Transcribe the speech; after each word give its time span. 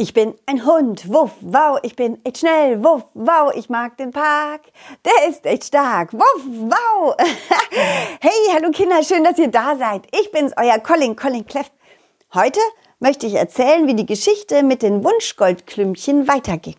Ich 0.00 0.14
bin 0.14 0.34
ein 0.46 0.64
Hund, 0.64 1.12
wuff, 1.12 1.32
wow, 1.42 1.78
ich 1.82 1.94
bin 1.94 2.24
echt 2.24 2.38
schnell, 2.38 2.82
wuff, 2.82 3.02
wow, 3.12 3.52
ich 3.54 3.68
mag 3.68 3.98
den 3.98 4.12
Park, 4.12 4.62
der 5.04 5.28
ist 5.28 5.44
echt 5.44 5.64
stark, 5.64 6.14
wuff, 6.14 6.42
wow. 6.46 7.14
hey, 7.70 8.30
hallo 8.50 8.70
Kinder, 8.70 9.02
schön, 9.02 9.24
dass 9.24 9.36
ihr 9.36 9.48
da 9.48 9.76
seid. 9.76 10.06
Ich 10.18 10.32
bin's, 10.32 10.54
euer 10.56 10.78
Colin, 10.78 11.16
Colin 11.16 11.44
Cleff. 11.44 11.70
Heute 12.32 12.60
möchte 12.98 13.26
ich 13.26 13.34
erzählen, 13.34 13.86
wie 13.88 13.94
die 13.94 14.06
Geschichte 14.06 14.62
mit 14.62 14.80
den 14.80 15.04
Wunschgoldklümpchen 15.04 16.26
weiterging. 16.26 16.76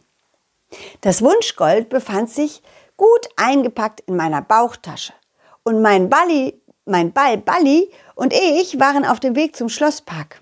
Das 1.01 1.21
Wunschgold 1.21 1.89
befand 1.89 2.31
sich 2.31 2.63
gut 2.97 3.29
eingepackt 3.35 3.99
in 4.07 4.15
meiner 4.15 4.41
Bauchtasche 4.41 5.13
und 5.61 5.83
mein 5.83 6.09
Balli, 6.09 6.59
mein 6.85 7.13
Ball 7.13 7.37
Balli 7.37 7.91
und 8.15 8.33
ich 8.33 8.79
waren 8.79 9.05
auf 9.05 9.19
dem 9.19 9.35
Weg 9.35 9.55
zum 9.55 9.69
Schlosspark. 9.69 10.40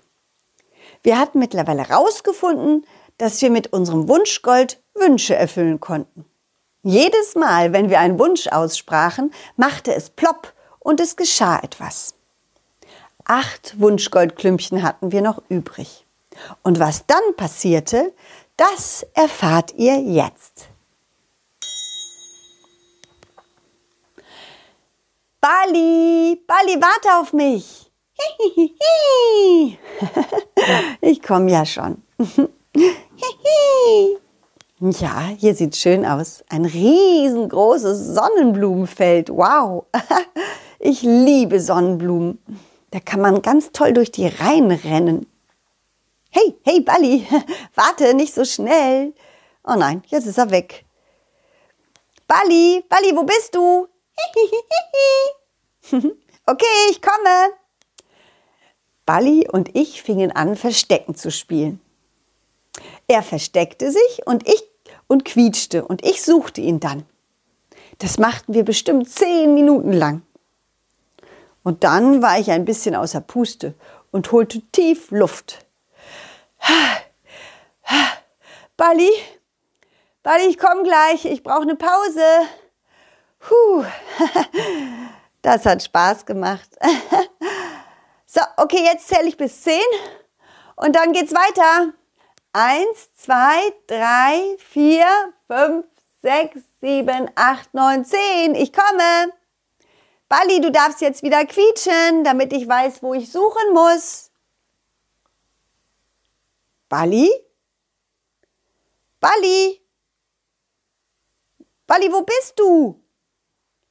Wir 1.02 1.18
hatten 1.18 1.38
mittlerweile 1.38 1.88
herausgefunden, 1.88 2.86
dass 3.18 3.40
wir 3.42 3.50
mit 3.50 3.72
unserem 3.72 4.08
Wunschgold 4.08 4.80
Wünsche 4.94 5.34
erfüllen 5.34 5.80
konnten. 5.80 6.24
Jedes 6.82 7.34
Mal, 7.34 7.72
wenn 7.72 7.90
wir 7.90 8.00
einen 8.00 8.18
Wunsch 8.18 8.48
aussprachen, 8.48 9.32
machte 9.56 9.94
es 9.94 10.10
plopp 10.10 10.54
und 10.78 11.00
es 11.00 11.16
geschah 11.16 11.58
etwas. 11.62 12.14
Acht 13.24 13.78
Wunschgoldklümpchen 13.78 14.82
hatten 14.82 15.12
wir 15.12 15.20
noch 15.20 15.42
übrig. 15.48 16.06
Und 16.62 16.80
was 16.80 17.06
dann 17.06 17.36
passierte, 17.36 18.12
das 18.56 19.06
erfahrt 19.14 19.74
ihr 19.74 20.00
jetzt. 20.00 20.68
Bali, 25.40 26.42
Bali, 26.46 26.80
warte 26.80 27.20
auf 27.20 27.32
mich. 27.32 27.89
Ich 31.00 31.22
komme 31.22 31.50
ja 31.50 31.64
schon. 31.64 32.02
Ja, 34.80 35.28
hier 35.36 35.54
sieht 35.54 35.76
schön 35.76 36.06
aus. 36.06 36.42
Ein 36.48 36.64
riesengroßes 36.64 38.14
Sonnenblumenfeld. 38.14 39.28
Wow. 39.30 39.84
Ich 40.82 41.02
liebe 41.02 41.60
Sonnenblumen. 41.60 42.38
Da 42.90 43.00
kann 43.00 43.20
man 43.20 43.42
ganz 43.42 43.70
toll 43.72 43.92
durch 43.92 44.10
die 44.10 44.26
Reihen 44.26 44.70
rennen. 44.70 45.26
Hey, 46.30 46.56
hey, 46.64 46.80
Balli, 46.80 47.26
warte, 47.74 48.14
nicht 48.14 48.32
so 48.32 48.46
schnell. 48.46 49.12
Oh 49.62 49.74
nein, 49.74 50.02
jetzt 50.06 50.26
ist 50.26 50.38
er 50.38 50.50
weg. 50.50 50.86
Balli, 52.26 52.82
Balli, 52.88 53.14
wo 53.14 53.24
bist 53.24 53.54
du? 53.54 53.88
okay, 56.46 56.90
ich 56.90 57.02
komme. 57.02 57.59
Balli 59.10 59.48
und 59.50 59.74
ich 59.76 60.02
fingen 60.02 60.30
an, 60.30 60.54
Verstecken 60.54 61.16
zu 61.16 61.32
spielen. 61.32 61.80
Er 63.08 63.24
versteckte 63.24 63.90
sich 63.90 64.24
und 64.24 64.48
ich 64.48 64.62
und 65.08 65.24
quietschte 65.24 65.84
und 65.84 66.06
ich 66.06 66.22
suchte 66.22 66.60
ihn 66.60 66.78
dann. 66.78 67.04
Das 67.98 68.20
machten 68.20 68.54
wir 68.54 68.64
bestimmt 68.64 69.10
zehn 69.10 69.52
Minuten 69.52 69.92
lang. 69.92 70.22
Und 71.64 71.82
dann 71.82 72.22
war 72.22 72.38
ich 72.38 72.52
ein 72.52 72.64
bisschen 72.64 72.94
außer 72.94 73.20
Puste 73.20 73.74
und 74.12 74.30
holte 74.30 74.60
tief 74.70 75.10
Luft. 75.10 75.66
Balli, 78.76 79.10
Balli, 80.22 80.44
ich 80.50 80.56
komme 80.56 80.84
gleich, 80.84 81.24
ich 81.24 81.42
brauche 81.42 81.62
eine 81.62 81.74
Pause. 81.74 82.24
Puh, 83.40 83.84
das 85.42 85.66
hat 85.66 85.82
Spaß 85.82 86.24
gemacht. 86.26 86.70
So, 88.32 88.40
okay, 88.58 88.84
jetzt 88.84 89.08
zähle 89.08 89.26
ich 89.26 89.36
bis 89.36 89.60
zehn 89.60 89.82
und 90.76 90.94
dann 90.94 91.12
geht's 91.12 91.34
weiter. 91.34 91.92
Eins, 92.52 93.12
zwei, 93.16 93.72
drei, 93.88 94.56
vier, 94.56 95.04
fünf, 95.48 95.84
sechs, 96.22 96.60
sieben, 96.80 97.28
acht, 97.34 97.74
neun, 97.74 98.04
zehn. 98.04 98.54
Ich 98.54 98.72
komme. 98.72 99.32
Bali, 100.28 100.60
du 100.60 100.70
darfst 100.70 101.00
jetzt 101.00 101.24
wieder 101.24 101.44
quietschen, 101.44 102.22
damit 102.22 102.52
ich 102.52 102.68
weiß, 102.68 103.02
wo 103.02 103.14
ich 103.14 103.32
suchen 103.32 103.72
muss. 103.72 104.30
Bali? 106.88 107.32
Bali? 109.18 109.84
Bali, 111.88 112.12
wo 112.12 112.22
bist 112.22 112.56
du? 112.60 113.02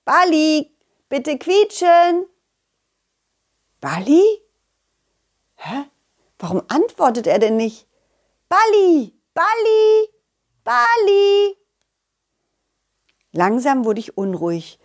Bali, 0.06 0.74
bitte 1.10 1.38
quietschen. 1.38 2.26
Bali? 3.82 4.24
Hä? 5.56 5.86
Warum 6.38 6.62
antwortet 6.68 7.28
er 7.28 7.40
denn 7.40 7.58
nicht? 7.58 7.86
Bali, 8.48 9.14
Bali, 9.34 10.08
Bali. 10.64 11.58
Langsam 13.32 13.86
wurde 13.86 14.00
ich 14.00 14.18
unruhig. 14.18 14.80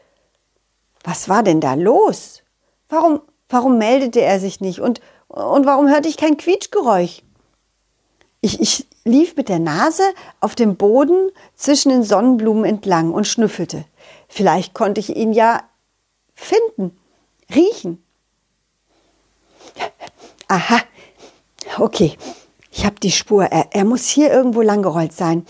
Was 1.02 1.28
war 1.28 1.42
denn 1.42 1.60
da 1.60 1.74
los? 1.74 2.42
Warum, 2.88 3.20
warum 3.48 3.78
meldete 3.78 4.20
er 4.20 4.40
sich 4.40 4.60
nicht? 4.60 4.80
Und, 4.80 5.00
und 5.28 5.66
warum 5.66 5.88
hörte 5.88 6.08
ich 6.08 6.16
kein 6.16 6.36
Quietschgeräusch? 6.36 7.22
Ich, 8.40 8.60
ich 8.60 8.86
lief 9.04 9.36
mit 9.36 9.48
der 9.48 9.58
Nase 9.58 10.02
auf 10.40 10.54
dem 10.54 10.76
Boden 10.76 11.30
zwischen 11.54 11.90
den 11.90 12.02
Sonnenblumen 12.02 12.64
entlang 12.64 13.12
und 13.12 13.26
schnüffelte. 13.26 13.84
Vielleicht 14.28 14.74
konnte 14.74 15.00
ich 15.00 15.16
ihn 15.16 15.32
ja 15.32 15.62
finden, 16.34 16.98
riechen. 17.54 18.04
Aha, 20.54 20.82
okay, 21.80 22.16
ich 22.70 22.86
habe 22.86 23.00
die 23.00 23.10
Spur. 23.10 23.46
Er, 23.46 23.70
er 23.72 23.84
muss 23.84 24.06
hier 24.06 24.32
irgendwo 24.32 24.62
langgerollt 24.62 25.12
sein. 25.12 25.44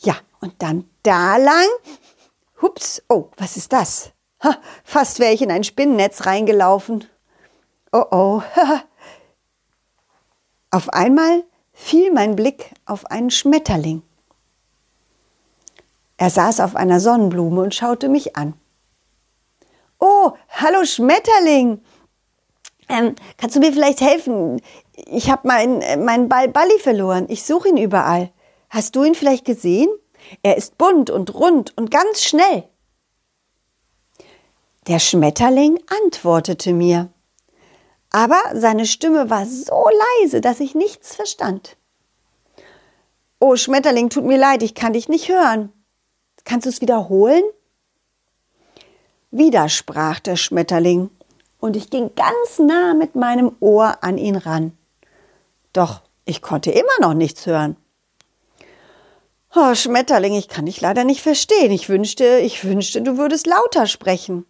Ja, 0.00 0.16
und 0.42 0.60
dann 0.60 0.84
da 1.02 1.38
lang. 1.38 1.66
Hups, 2.60 3.02
oh, 3.08 3.30
was 3.38 3.56
ist 3.56 3.72
das? 3.72 4.10
Ha, 4.42 4.58
fast 4.84 5.18
wäre 5.18 5.32
ich 5.32 5.40
in 5.40 5.50
ein 5.50 5.64
Spinnennetz 5.64 6.26
reingelaufen. 6.26 7.06
Oh 7.90 8.04
oh. 8.10 8.42
auf 10.70 10.90
einmal 10.90 11.44
fiel 11.72 12.12
mein 12.12 12.36
Blick 12.36 12.74
auf 12.84 13.06
einen 13.06 13.30
Schmetterling. 13.30 14.02
Er 16.18 16.28
saß 16.28 16.60
auf 16.60 16.76
einer 16.76 17.00
Sonnenblume 17.00 17.62
und 17.62 17.74
schaute 17.74 18.10
mich 18.10 18.36
an. 18.36 18.52
Oh, 19.98 20.32
hallo 20.50 20.84
Schmetterling, 20.84 21.82
ähm, 22.88 23.14
kannst 23.38 23.56
du 23.56 23.60
mir 23.60 23.72
vielleicht 23.72 24.00
helfen? 24.00 24.60
Ich 25.06 25.30
habe 25.30 25.48
meinen 25.48 25.82
äh, 25.82 25.96
mein 25.96 26.28
Ball 26.28 26.48
Balli 26.48 26.78
verloren. 26.78 27.26
Ich 27.28 27.44
suche 27.44 27.68
ihn 27.68 27.76
überall. 27.76 28.30
Hast 28.70 28.96
du 28.96 29.04
ihn 29.04 29.14
vielleicht 29.14 29.44
gesehen? 29.44 29.88
Er 30.42 30.56
ist 30.56 30.78
bunt 30.78 31.10
und 31.10 31.34
rund 31.34 31.76
und 31.76 31.90
ganz 31.90 32.22
schnell. 32.22 32.64
Der 34.86 34.98
Schmetterling 34.98 35.78
antwortete 36.04 36.72
mir. 36.72 37.08
Aber 38.10 38.40
seine 38.52 38.86
Stimme 38.86 39.30
war 39.30 39.46
so 39.46 39.84
leise, 40.20 40.40
dass 40.40 40.60
ich 40.60 40.74
nichts 40.74 41.16
verstand. 41.16 41.76
Oh, 43.40 43.56
Schmetterling, 43.56 44.08
tut 44.08 44.24
mir 44.24 44.38
leid, 44.38 44.62
ich 44.62 44.74
kann 44.74 44.92
dich 44.92 45.08
nicht 45.08 45.28
hören. 45.28 45.72
Kannst 46.44 46.66
du 46.66 46.70
es 46.70 46.80
wiederholen? 46.80 47.42
Wieder 49.30 49.68
sprach 49.68 50.20
der 50.20 50.36
Schmetterling 50.36 51.10
und 51.64 51.76
ich 51.76 51.88
ging 51.88 52.10
ganz 52.14 52.58
nah 52.58 52.92
mit 52.92 53.14
meinem 53.14 53.56
Ohr 53.60 53.96
an 54.02 54.18
ihn 54.18 54.36
ran. 54.36 54.76
Doch 55.72 56.02
ich 56.26 56.42
konnte 56.42 56.70
immer 56.70 57.00
noch 57.00 57.14
nichts 57.14 57.46
hören. 57.46 57.76
Oh, 59.54 59.74
Schmetterling, 59.74 60.34
ich 60.34 60.48
kann 60.48 60.66
dich 60.66 60.82
leider 60.82 61.04
nicht 61.04 61.22
verstehen. 61.22 61.72
Ich 61.72 61.88
wünschte, 61.88 62.38
ich 62.40 62.62
wünschte, 62.64 63.00
du 63.00 63.16
würdest 63.16 63.46
lauter 63.46 63.86
sprechen. 63.86 64.44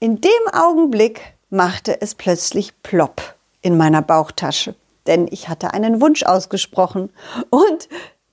In 0.00 0.20
dem 0.20 0.30
Augenblick 0.52 1.20
machte 1.48 2.00
es 2.00 2.16
plötzlich 2.16 2.82
plopp 2.82 3.36
in 3.62 3.76
meiner 3.76 4.02
Bauchtasche, 4.02 4.74
denn 5.06 5.28
ich 5.30 5.48
hatte 5.48 5.74
einen 5.74 6.00
Wunsch 6.00 6.24
ausgesprochen 6.24 7.10
und 7.50 7.88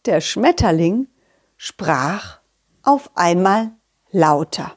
der 0.08 0.20
Schmetterling 0.20 1.10
sprach 1.58 2.40
auf 2.82 3.12
einmal 3.14 3.70
lauter. 4.10 4.76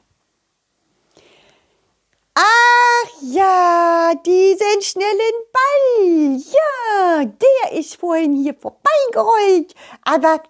Ach 2.41 3.09
ja, 3.21 4.13
diesen 4.25 4.81
schnellen 4.81 5.35
Ball. 5.51 6.37
Ja, 6.37 7.25
der 7.25 7.77
ist 7.77 7.97
vorhin 7.97 8.33
hier 8.33 8.53
vorbeigerollt. 8.53 9.75
Aber, 10.03 10.41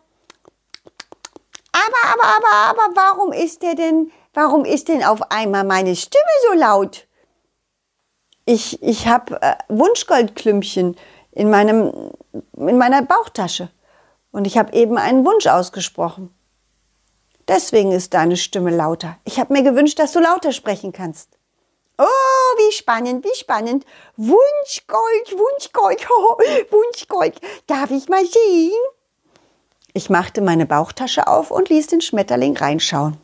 aber, 1.72 2.04
aber, 2.04 2.24
aber, 2.24 2.54
aber, 2.70 2.96
warum 2.96 3.32
ist 3.32 3.64
der 3.64 3.74
denn, 3.74 4.12
warum 4.36 4.66
ist 4.66 4.88
denn 4.88 5.04
auf 5.04 5.32
einmal 5.32 5.64
meine 5.64 5.96
Stimme 5.96 6.22
so 6.48 6.60
laut? 6.60 7.08
Ich, 8.46 8.82
ich 8.84 9.08
habe 9.08 9.42
äh, 9.42 9.56
Wunschgoldklümpchen 9.70 10.96
in, 11.32 11.50
meinem, 11.50 12.12
in 12.56 12.78
meiner 12.78 13.02
Bauchtasche. 13.02 13.70
Und 14.32 14.46
ich 14.46 14.60
habe 14.60 14.74
eben 14.74 15.00
einen 15.00 15.26
Wunsch 15.26 15.48
ausgesprochen. 15.48 16.36
Deswegen 17.48 17.92
ist 17.92 18.14
deine 18.14 18.38
Stimme 18.38 18.70
lauter. 18.70 19.18
Ich 19.24 19.40
habe 19.40 19.54
mir 19.54 19.64
gewünscht, 19.64 19.98
dass 19.98 20.12
du 20.12 20.20
lauter 20.20 20.52
sprechen 20.52 20.92
kannst. 20.92 21.39
Oh, 22.02 22.58
wie 22.58 22.72
spannend, 22.72 23.26
wie 23.26 23.36
spannend. 23.36 23.86
Wunschgold, 24.16 25.38
Wunschgold, 25.38 26.08
oh, 26.18 26.38
Wunschgold. 26.72 27.42
Darf 27.68 27.92
ich 27.92 28.08
mal 28.08 28.26
sehen? 28.26 28.72
Ich 29.94 30.10
machte 30.10 30.40
meine 30.40 30.66
Bauchtasche 30.66 31.28
auf 31.28 31.52
und 31.52 31.68
ließ 31.68 31.88
den 31.88 32.00
Schmetterling 32.00 32.56
reinschauen. 32.56 33.18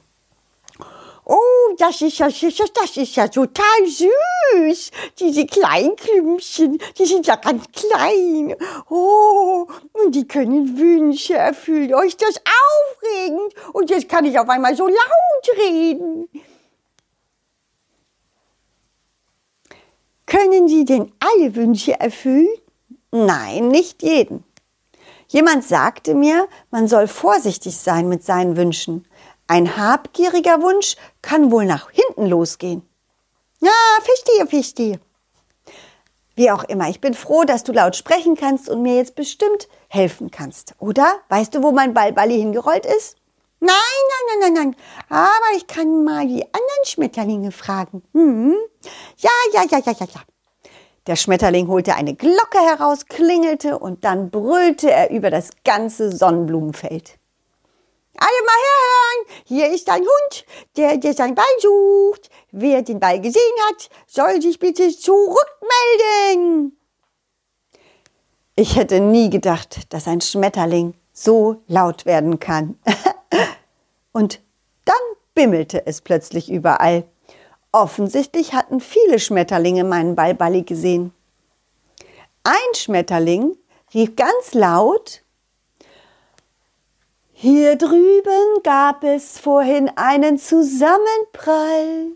Oh, 1.23 1.73
das 1.77 2.01
ist 2.01 2.17
ja, 2.17 2.27
das 2.27 2.97
ist 2.97 3.15
ja 3.15 3.29
total 3.29 3.85
süß. 3.85 4.91
Diese 5.19 5.45
kleinen 5.45 5.95
Klümpchen, 5.95 6.77
die 6.99 7.05
sind 7.05 7.27
ja 7.27 7.37
ganz 7.37 7.63
klein. 7.71 8.55
Oh, 8.89 9.67
und 9.93 10.13
die 10.13 10.27
können 10.27 10.77
Wünsche 10.77 11.35
erfüllen. 11.35 11.95
Oh, 11.95 12.01
ist 12.01 12.21
das 12.21 12.35
aufregend. 12.35 13.53
Und 13.71 13.89
jetzt 13.89 14.09
kann 14.09 14.25
ich 14.25 14.37
auf 14.37 14.49
einmal 14.49 14.75
so 14.75 14.85
laut 14.85 15.57
reden. 15.57 16.27
Können 20.25 20.67
Sie 20.67 20.85
denn 20.85 21.11
alle 21.19 21.55
Wünsche 21.55 21.99
erfüllen? 21.99 22.49
Nein, 23.11 23.67
nicht 23.67 24.03
jeden. 24.03 24.43
Jemand 25.27 25.63
sagte 25.63 26.15
mir, 26.15 26.47
man 26.71 26.87
soll 26.87 27.07
vorsichtig 27.07 27.77
sein 27.77 28.09
mit 28.09 28.23
seinen 28.23 28.57
Wünschen. 28.57 29.07
Ein 29.47 29.77
habgieriger 29.77 30.61
Wunsch 30.61 30.95
kann 31.21 31.51
wohl 31.51 31.65
nach 31.65 31.89
hinten 31.91 32.27
losgehen. 32.27 32.81
Ja, 33.61 33.71
verstehe, 34.01 34.47
verstehe. 34.47 34.99
Wie 36.35 36.51
auch 36.51 36.63
immer, 36.65 36.89
ich 36.89 36.99
bin 36.99 37.13
froh, 37.13 37.43
dass 37.43 37.63
du 37.63 37.71
laut 37.71 37.95
sprechen 37.95 38.35
kannst 38.35 38.69
und 38.69 38.81
mir 38.81 38.97
jetzt 38.97 39.15
bestimmt 39.15 39.67
helfen 39.87 40.31
kannst. 40.31 40.75
Oder? 40.79 41.19
Weißt 41.29 41.55
du, 41.55 41.63
wo 41.63 41.71
mein 41.71 41.93
Ballballi 41.93 42.37
hingerollt 42.37 42.85
ist? 42.85 43.15
Nein, 43.65 44.03
nein, 44.11 44.39
nein, 44.39 44.53
nein, 44.53 44.53
nein. 44.53 44.75
Aber 45.09 45.57
ich 45.57 45.65
kann 45.65 46.03
mal 46.03 46.27
die 46.27 46.43
anderen 46.43 46.85
Schmetterlinge 46.85 47.51
fragen. 47.51 48.03
Hm? 48.13 48.55
Ja, 49.17 49.31
ja, 49.53 49.63
ja, 49.69 49.79
ja, 49.83 49.91
ja, 49.91 50.07
ja. 50.13 50.21
Der 51.07 51.15
Schmetterling 51.15 51.67
holte 51.67 51.95
eine 51.95 52.15
Glocke 52.15 52.59
heraus, 52.59 53.05
klingelte 53.07 53.79
und 53.79 54.03
dann 54.03 54.29
brüllte 54.29 54.91
er 54.91 55.09
über 55.09 55.29
das 55.29 55.49
ganze 55.63 56.15
Sonnenblumenfeld. 56.15 57.17
Alle 58.17 58.45
mal 58.45 58.61
herhören, 58.69 59.41
hier 59.45 59.73
ist 59.73 59.89
ein 59.89 60.01
Hund, 60.01 60.45
der, 60.77 60.97
der 60.97 61.13
sein 61.13 61.35
Ball 61.35 61.45
sucht. 61.59 62.29
Wer 62.51 62.81
den 62.81 62.99
Ball 62.99 63.19
gesehen 63.19 63.41
hat, 63.69 63.89
soll 64.07 64.41
sich 64.41 64.59
bitte 64.59 64.89
zurückmelden. 64.95 66.77
Ich 68.55 68.75
hätte 68.75 68.99
nie 68.99 69.29
gedacht, 69.29 69.91
dass 69.93 70.07
ein 70.07 70.21
Schmetterling 70.21 70.93
so 71.13 71.63
laut 71.67 72.05
werden 72.05 72.39
kann. 72.39 72.79
Und 74.11 74.41
dann 74.85 74.95
bimmelte 75.33 75.85
es 75.85 76.01
plötzlich 76.01 76.51
überall. 76.51 77.03
Offensichtlich 77.71 78.53
hatten 78.53 78.79
viele 78.79 79.19
Schmetterlinge 79.19 79.83
meinen 79.83 80.15
Ball 80.15 80.33
Balli 80.33 80.63
gesehen. 80.63 81.13
Ein 82.43 82.75
Schmetterling 82.75 83.57
rief 83.93 84.15
ganz 84.15 84.53
laut 84.53 85.25
hier 87.37 87.75
drüben 87.75 88.63
gab 88.63 89.03
es 89.03 89.37
vorhin 89.37 89.91
einen 89.97 90.37
Zusammenprall. 90.37 92.15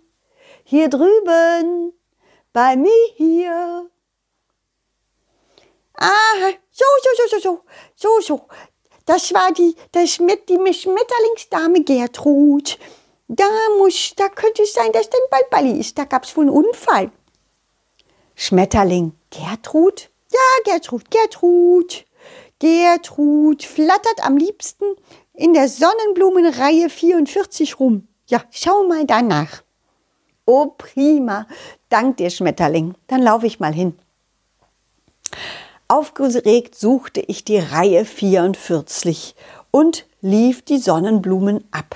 Hier 0.63 0.87
drüben, 0.87 1.91
bei 2.53 2.77
mir 2.77 2.89
hier. 3.15 3.89
Ah, 5.97 6.07
so, 6.71 6.85
so, 7.03 7.09
so, 7.17 7.37
so, 7.37 7.39
so, 7.39 7.63
so, 7.95 8.21
so. 8.21 8.47
Das 9.09 9.33
war 9.33 9.51
die, 9.51 9.75
das 9.91 10.11
Schmet, 10.11 10.47
die 10.49 10.53
Schmetterlingsdame 10.53 11.83
Gertrud. 11.83 12.77
Da 13.27 13.49
muss, 13.79 14.13
da 14.15 14.29
könnte 14.29 14.61
es 14.61 14.73
sein, 14.73 14.91
dass 14.91 15.09
dein 15.09 15.21
Balballi 15.31 15.79
ist. 15.79 15.97
Da 15.97 16.03
gab 16.03 16.25
es 16.25 16.37
wohl 16.37 16.43
einen 16.43 16.51
Unfall. 16.51 17.09
Schmetterling 18.35 19.13
Gertrud? 19.31 20.11
Ja, 20.31 20.73
Gertrud, 20.73 21.09
Gertrud. 21.09 22.05
Gertrud 22.59 23.63
flattert 23.63 24.23
am 24.23 24.37
liebsten 24.37 24.85
in 25.33 25.53
der 25.55 25.69
Sonnenblumenreihe 25.69 26.91
44 26.91 27.79
rum. 27.79 28.07
Ja, 28.27 28.43
schau 28.51 28.83
mal 28.83 29.07
danach. 29.07 29.63
Oh, 30.45 30.67
prima. 30.77 31.47
Dank 31.89 32.17
dir, 32.17 32.29
Schmetterling. 32.29 32.93
Dann 33.07 33.23
laufe 33.23 33.47
ich 33.47 33.59
mal 33.59 33.73
hin. 33.73 33.97
Aufgeregt 35.91 36.75
suchte 36.75 37.19
ich 37.19 37.43
die 37.43 37.57
Reihe 37.57 38.05
44 38.05 39.33
und 39.71 40.05
lief 40.21 40.61
die 40.61 40.77
Sonnenblumen 40.77 41.63
ab. 41.71 41.95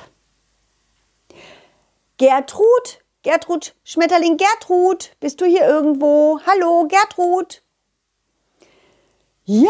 Gertrud, 2.18 3.04
Gertrud, 3.22 3.76
Schmetterling 3.84 4.38
Gertrud, 4.38 5.12
bist 5.20 5.42
du 5.42 5.46
hier 5.46 5.68
irgendwo? 5.68 6.40
Hallo, 6.48 6.88
Gertrud. 6.88 7.62
Ja, 9.46 9.70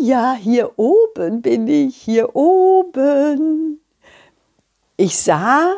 ja, 0.00 0.32
hier 0.32 0.78
oben 0.78 1.42
bin 1.42 1.68
ich, 1.68 1.94
hier 1.94 2.34
oben. 2.34 3.82
Ich 4.96 5.18
sah 5.18 5.76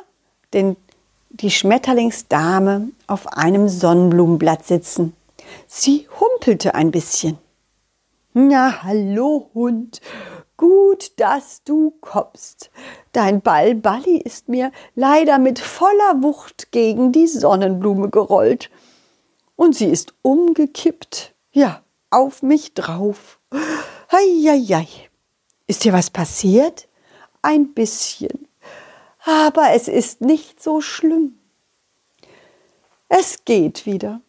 den, 0.55 0.77
die 1.31 1.51
Schmetterlingsdame 1.51 2.91
auf 3.09 3.27
einem 3.33 3.69
Sonnenblumenblatt 3.69 4.65
sitzen. 4.65 5.17
Sie 5.67 6.07
humpelte 6.21 6.77
ein 6.77 6.93
bisschen. 6.93 7.37
Na, 8.33 8.85
hallo 8.85 9.51
Hund, 9.55 10.01
gut, 10.57 11.19
dass 11.19 11.65
du 11.65 11.91
kommst. 12.01 12.71
Dein 13.11 13.41
Ball 13.41 13.75
Balli 13.75 14.19
ist 14.19 14.49
mir 14.49 14.71
leider 14.95 15.41
mit 15.41 15.59
voller 15.59 16.23
Wucht 16.23 16.71
gegen 16.71 17.11
die 17.11 17.27
Sonnenblume 17.27 18.09
gerollt. 18.09 18.71
Und 19.57 19.75
sie 19.75 19.87
ist 19.87 20.15
umgekippt. 20.23 21.35
Ja, 21.51 21.83
auf 22.11 22.43
mich 22.43 22.73
drauf. 22.75 23.41
Heieiei. 24.13 24.87
Ist 25.67 25.83
dir 25.83 25.93
was 25.93 26.11
passiert? 26.11 26.87
Ein 27.43 27.75
bisschen. 27.75 28.47
Aber 29.25 29.71
es 29.73 29.89
ist 29.89 30.21
nicht 30.21 30.63
so 30.63 30.81
schlimm. 30.81 31.37
Es 33.09 33.45
geht 33.45 33.87
wieder. 33.87 34.21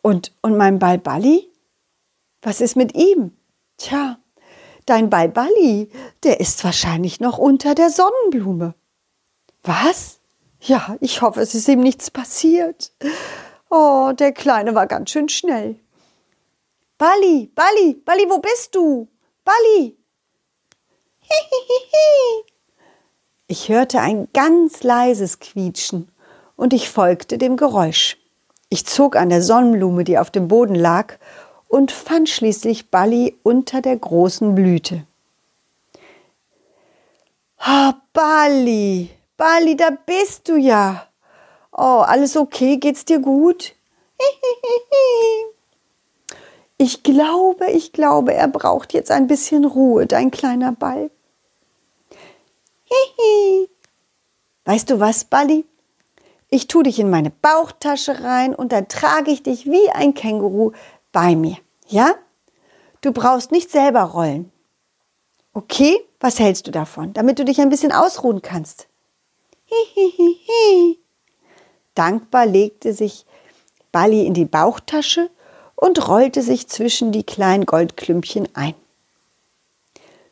Und, 0.00 0.32
und 0.42 0.56
mein 0.56 0.78
Balballi? 0.78 1.49
Was 2.42 2.60
ist 2.60 2.76
mit 2.76 2.94
ihm? 2.94 3.36
Tja, 3.76 4.18
dein 4.86 5.10
Balballi, 5.10 5.90
der 6.22 6.40
ist 6.40 6.64
wahrscheinlich 6.64 7.20
noch 7.20 7.38
unter 7.38 7.74
der 7.74 7.90
Sonnenblume. 7.90 8.74
Was? 9.62 10.20
Ja, 10.60 10.96
ich 11.00 11.22
hoffe, 11.22 11.40
es 11.40 11.54
ist 11.54 11.68
ihm 11.68 11.80
nichts 11.80 12.10
passiert. 12.10 12.92
Oh, 13.70 14.12
der 14.18 14.32
Kleine 14.32 14.74
war 14.74 14.86
ganz 14.86 15.10
schön 15.10 15.28
schnell. 15.28 15.78
Bali, 16.98 17.50
Bali, 17.54 17.94
Bali, 18.04 18.26
wo 18.28 18.38
bist 18.38 18.74
du? 18.74 19.08
Bali. 19.44 19.96
Ich 23.46 23.68
hörte 23.68 23.98
ein 23.98 24.28
ganz 24.32 24.84
leises 24.84 25.40
Quietschen 25.40 26.12
und 26.54 26.72
ich 26.72 26.88
folgte 26.88 27.36
dem 27.36 27.56
Geräusch. 27.56 28.16
Ich 28.68 28.86
zog 28.86 29.16
an 29.16 29.28
der 29.28 29.42
Sonnenblume, 29.42 30.04
die 30.04 30.18
auf 30.18 30.30
dem 30.30 30.46
Boden 30.46 30.76
lag, 30.76 31.18
und 31.70 31.92
fand 31.92 32.28
schließlich 32.28 32.90
Bali 32.90 33.38
unter 33.44 33.80
der 33.80 33.96
großen 33.96 34.56
Blüte. 34.56 35.06
Ah, 37.58 37.94
Bali, 38.12 39.10
Bali, 39.36 39.76
da 39.76 39.90
bist 39.90 40.48
du 40.48 40.56
ja. 40.56 41.06
Oh, 41.72 42.02
alles 42.04 42.36
okay? 42.36 42.76
Geht's 42.76 43.04
dir 43.06 43.20
gut? 43.20 43.74
Ich 46.82 47.02
glaube, 47.02 47.66
ich 47.70 47.92
glaube, 47.92 48.32
er 48.32 48.48
braucht 48.48 48.94
jetzt 48.94 49.10
ein 49.10 49.26
bisschen 49.26 49.66
Ruhe, 49.66 50.06
dein 50.06 50.30
kleiner 50.30 50.72
Ball. 50.72 51.10
Weißt 54.64 54.88
du 54.88 54.98
was, 54.98 55.26
Balli? 55.26 55.66
Ich 56.48 56.68
tue 56.68 56.84
dich 56.84 56.98
in 56.98 57.10
meine 57.10 57.28
Bauchtasche 57.28 58.24
rein 58.24 58.54
und 58.54 58.72
dann 58.72 58.88
trage 58.88 59.30
ich 59.30 59.42
dich 59.42 59.66
wie 59.66 59.90
ein 59.90 60.14
Känguru 60.14 60.72
bei 61.12 61.36
mir. 61.36 61.56
Ja? 61.86 62.14
Du 63.00 63.12
brauchst 63.12 63.52
nicht 63.52 63.70
selber 63.70 64.02
rollen. 64.02 64.52
Okay? 65.52 65.98
Was 66.20 66.38
hältst 66.38 66.66
du 66.66 66.70
davon? 66.70 67.12
Damit 67.12 67.38
du 67.38 67.44
dich 67.44 67.60
ein 67.60 67.70
bisschen 67.70 67.92
ausruhen 67.92 68.42
kannst. 68.42 68.88
Hihihihi. 69.64 70.98
Dankbar 71.94 72.46
legte 72.46 72.92
sich 72.92 73.24
Balli 73.92 74.26
in 74.26 74.34
die 74.34 74.44
Bauchtasche 74.44 75.30
und 75.74 76.08
rollte 76.08 76.42
sich 76.42 76.68
zwischen 76.68 77.10
die 77.10 77.24
kleinen 77.24 77.66
Goldklümpchen 77.66 78.48
ein. 78.54 78.74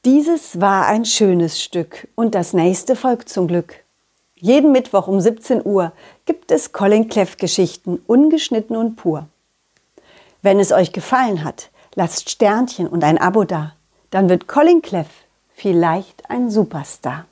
Dieses 0.06 0.58
war 0.58 0.86
ein 0.86 1.04
schönes 1.04 1.62
Stück 1.62 2.08
und 2.14 2.34
das 2.34 2.54
nächste 2.54 2.96
folgt 2.96 3.28
zum 3.28 3.46
Glück. 3.46 3.84
Jeden 4.36 4.72
Mittwoch 4.72 5.06
um 5.06 5.20
17 5.20 5.66
Uhr 5.66 5.92
gibt 6.24 6.50
es 6.50 6.72
Colin 6.72 7.08
Cleff 7.10 7.36
Geschichten 7.36 8.00
ungeschnitten 8.06 8.74
und 8.74 8.96
pur. 8.96 9.28
Wenn 10.40 10.58
es 10.58 10.72
euch 10.72 10.92
gefallen 10.92 11.44
hat, 11.44 11.68
lasst 11.94 12.30
Sternchen 12.30 12.88
und 12.88 13.04
ein 13.04 13.18
Abo 13.18 13.44
da. 13.44 13.74
Dann 14.10 14.30
wird 14.30 14.48
Colin 14.48 14.80
Cleff 14.80 15.08
vielleicht 15.52 16.30
ein 16.30 16.50
Superstar. 16.50 17.26